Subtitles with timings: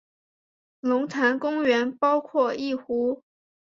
[0.79, 3.21] 龙潭公园包括一湖。